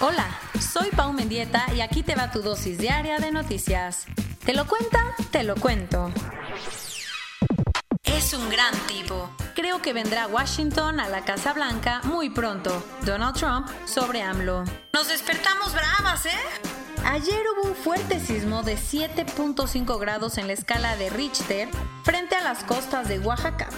[0.00, 0.28] Hola,
[0.60, 4.06] soy Pau Mendieta y aquí te va tu dosis diaria de noticias.
[4.44, 5.00] ¿Te lo cuenta?
[5.32, 6.12] Te lo cuento.
[8.04, 9.28] Es un gran tipo.
[9.56, 12.80] Creo que vendrá Washington a la Casa Blanca muy pronto.
[13.04, 14.62] Donald Trump sobre AMLO.
[14.92, 16.30] Nos despertamos bravas, ¿eh?
[17.04, 21.68] Ayer hubo un fuerte sismo de 7.5 grados en la escala de Richter
[22.04, 23.68] frente a las costas de Oaxaca.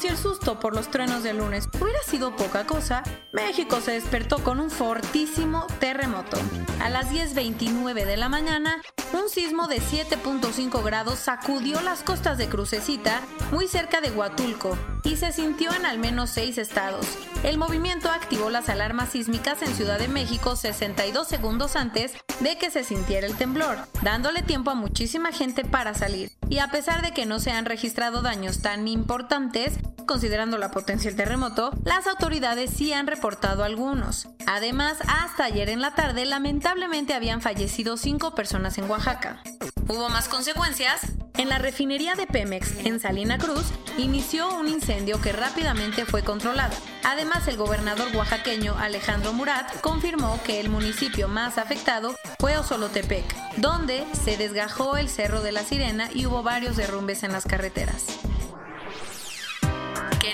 [0.00, 4.42] Si el susto por los truenos del lunes hubiera sido poca cosa, México se despertó
[4.42, 6.38] con un fortísimo terremoto.
[6.80, 8.80] A las 10.29 de la mañana,
[9.12, 13.20] un sismo de 7.5 grados sacudió las costas de Crucecita,
[13.52, 17.06] muy cerca de Huatulco, y se sintió en al menos seis estados.
[17.42, 22.70] El movimiento activó las alarmas sísmicas en Ciudad de México 62 segundos antes de que
[22.70, 26.32] se sintiera el temblor, dándole tiempo a muchísima gente para salir.
[26.48, 29.78] Y a pesar de que no se han registrado daños tan importantes,
[30.10, 34.26] considerando la potencia del terremoto, las autoridades sí han reportado algunos.
[34.44, 39.40] Además, hasta ayer en la tarde, lamentablemente habían fallecido cinco personas en Oaxaca.
[39.86, 41.02] ¿Hubo más consecuencias?
[41.38, 43.66] En la refinería de Pemex, en Salina Cruz,
[43.98, 46.74] inició un incendio que rápidamente fue controlado.
[47.04, 53.24] Además, el gobernador oaxaqueño Alejandro Murat confirmó que el municipio más afectado fue Osolotepec,
[53.58, 58.06] donde se desgajó el Cerro de la Sirena y hubo varios derrumbes en las carreteras.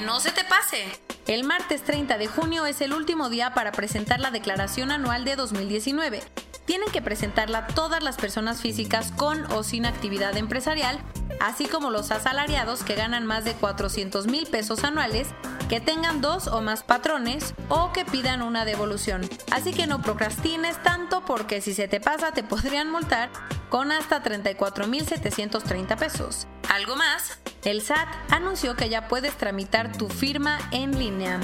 [0.07, 0.85] No se te pase.
[1.27, 5.35] El martes 30 de junio es el último día para presentar la declaración anual de
[5.35, 6.23] 2019
[6.67, 10.98] tienen que presentarla todas las personas físicas con o sin actividad empresarial,
[11.41, 15.29] así como los asalariados que ganan más de 400 mil pesos anuales,
[15.69, 19.23] que tengan dos o más patrones o que pidan una devolución.
[19.53, 23.30] Así que no procrastines tanto porque si se te pasa te podrían multar
[23.70, 26.47] con hasta 34 mil 730 pesos.
[26.77, 27.39] ¿Algo más?
[27.64, 31.41] El SAT anunció que ya puedes tramitar tu firma en línea.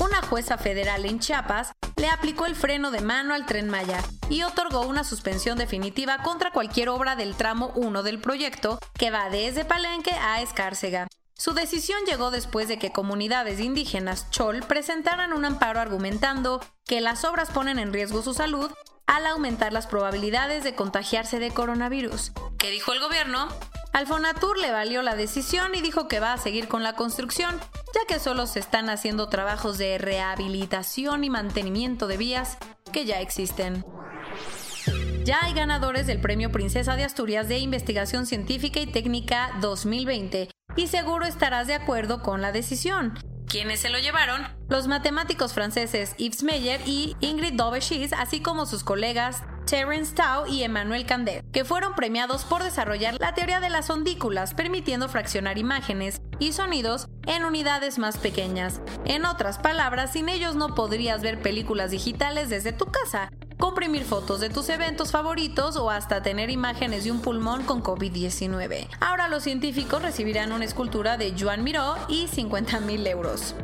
[0.00, 3.98] Una jueza federal en Chiapas le aplicó el freno de mano al tren Maya
[4.30, 9.30] y otorgó una suspensión definitiva contra cualquier obra del tramo 1 del proyecto que va
[9.30, 11.08] desde Palenque a Escárcega.
[11.34, 17.24] Su decisión llegó después de que comunidades indígenas Chol presentaran un amparo argumentando que las
[17.24, 18.70] obras ponen en riesgo su salud
[19.08, 22.32] al aumentar las probabilidades de contagiarse de coronavirus.
[22.58, 23.48] ¿Qué dijo el gobierno?
[23.92, 27.58] Al Fonatur le valió la decisión y dijo que va a seguir con la construcción,
[27.94, 32.58] ya que solo se están haciendo trabajos de rehabilitación y mantenimiento de vías
[32.92, 33.84] que ya existen.
[35.24, 40.86] Ya hay ganadores del Premio Princesa de Asturias de Investigación Científica y Técnica 2020 y
[40.86, 43.18] seguro estarás de acuerdo con la decisión.
[43.48, 44.46] ¿Quiénes se lo llevaron?
[44.68, 50.64] Los matemáticos franceses Yves Meyer y Ingrid Daubechies, así como sus colegas Terence Tao y
[50.64, 56.20] Emmanuel Candet, que fueron premiados por desarrollar la teoría de las ondículas, permitiendo fraccionar imágenes
[56.38, 58.82] y sonidos en unidades más pequeñas.
[59.06, 64.40] En otras palabras, sin ellos no podrías ver películas digitales desde tu casa, comprimir fotos
[64.40, 68.88] de tus eventos favoritos o hasta tener imágenes de un pulmón con COVID-19.
[69.00, 73.54] Ahora los científicos recibirán una escultura de Joan Miró y 50 mil euros.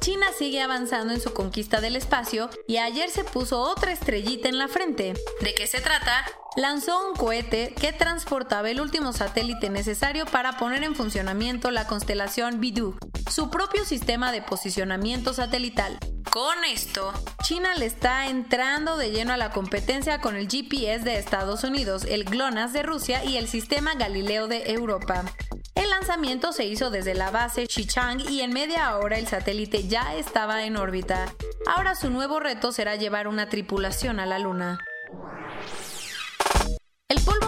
[0.00, 4.58] China sigue avanzando en su conquista del espacio y ayer se puso otra estrellita en
[4.58, 5.14] la frente.
[5.40, 6.24] ¿De qué se trata?
[6.56, 12.60] Lanzó un cohete que transportaba el último satélite necesario para poner en funcionamiento la constelación
[12.60, 12.96] Bidu,
[13.30, 16.00] su propio sistema de posicionamiento satelital.
[16.32, 17.12] Con esto,
[17.42, 22.06] China le está entrando de lleno a la competencia con el GPS de Estados Unidos,
[22.08, 25.26] el GLONASS de Rusia y el sistema Galileo de Europa.
[25.74, 30.14] El lanzamiento se hizo desde la base Xichang y en media hora el satélite ya
[30.14, 31.26] estaba en órbita.
[31.66, 34.78] Ahora su nuevo reto será llevar una tripulación a la Luna.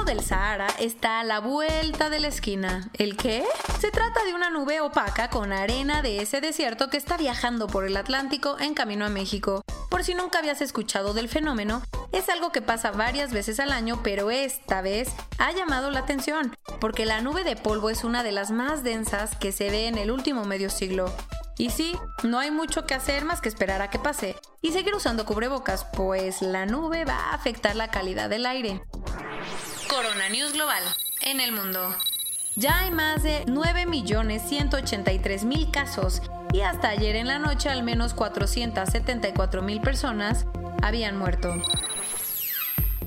[0.04, 2.90] Del Sahara está a la vuelta de la esquina.
[2.92, 3.42] ¿El qué?
[3.80, 7.86] Se trata de una nube opaca con arena de ese desierto que está viajando por
[7.86, 9.62] el Atlántico en camino a México.
[9.88, 14.00] Por si nunca habías escuchado del fenómeno, es algo que pasa varias veces al año,
[14.02, 15.08] pero esta vez
[15.38, 19.36] ha llamado la atención, porque la nube de polvo es una de las más densas
[19.36, 21.10] que se ve en el último medio siglo.
[21.56, 24.94] Y sí, no hay mucho que hacer más que esperar a que pase y seguir
[24.94, 28.82] usando cubrebocas, pues la nube va a afectar la calidad del aire.
[29.94, 30.82] Corona News Global
[31.20, 31.94] en el mundo.
[32.56, 36.20] Ya hay más de 9.183.000 casos
[36.52, 40.46] y hasta ayer en la noche al menos 474.000 personas
[40.82, 41.55] habían muerto.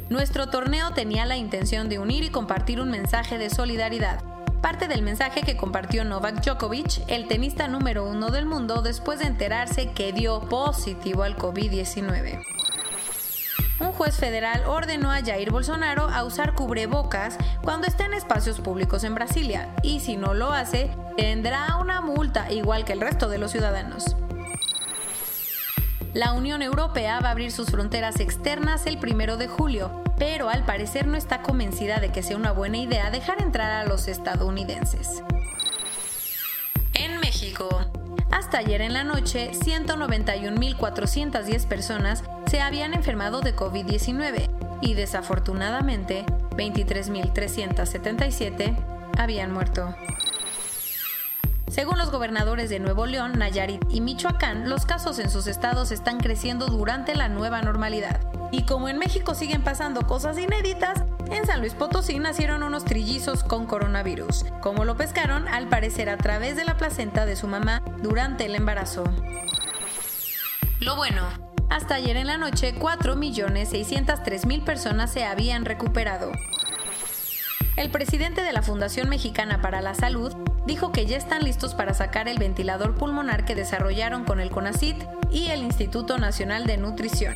[0.07, 4.23] Nuestro torneo tenía la intención de unir y compartir un mensaje de solidaridad.
[4.61, 9.25] Parte del mensaje que compartió Novak Djokovic, el tenista número uno del mundo, después de
[9.25, 12.45] enterarse que dio positivo al COVID-19
[13.79, 19.03] un juez federal ordenó a Jair Bolsonaro a usar cubrebocas cuando esté en espacios públicos
[19.03, 23.37] en Brasilia y si no lo hace, tendrá una multa igual que el resto de
[23.37, 24.15] los ciudadanos.
[26.13, 30.65] La Unión Europea va a abrir sus fronteras externas el primero de julio, pero al
[30.65, 35.21] parecer no está convencida de que sea una buena idea dejar entrar a los estadounidenses.
[36.95, 37.69] En México,
[38.31, 48.77] hasta ayer en la noche, 191.410 personas se habían enfermado de COVID-19 y desafortunadamente 23.377
[49.17, 49.95] habían muerto.
[51.67, 56.19] Según los gobernadores de Nuevo León, Nayarit y Michoacán, los casos en sus estados están
[56.19, 58.21] creciendo durante la nueva normalidad.
[58.51, 63.43] Y como en México siguen pasando cosas inéditas, en San Luis Potosí nacieron unos trillizos
[63.43, 64.45] con coronavirus.
[64.61, 68.55] Como lo pescaron, al parecer a través de la placenta de su mamá durante el
[68.55, 69.03] embarazo.
[70.79, 71.23] Lo bueno,
[71.69, 76.31] hasta ayer en la noche 4.603.000 personas se habían recuperado.
[77.75, 80.33] El presidente de la Fundación Mexicana para la Salud
[80.65, 84.97] dijo que ya están listos para sacar el ventilador pulmonar que desarrollaron con el CONACIT
[85.31, 87.35] y el Instituto Nacional de Nutrición.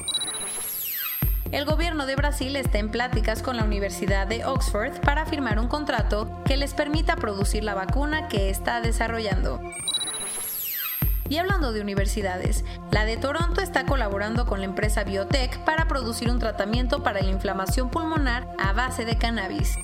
[1.51, 5.67] El gobierno de Brasil está en pláticas con la Universidad de Oxford para firmar un
[5.67, 9.59] contrato que les permita producir la vacuna que está desarrollando.
[11.31, 16.29] Y hablando de universidades, la de Toronto está colaborando con la empresa Biotech para producir
[16.29, 19.77] un tratamiento para la inflamación pulmonar a base de cannabis.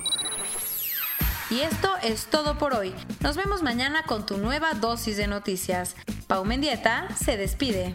[1.48, 2.94] Y esto es todo por hoy.
[3.20, 5.96] Nos vemos mañana con tu nueva dosis de noticias.
[6.26, 7.94] Pau Mendieta se despide.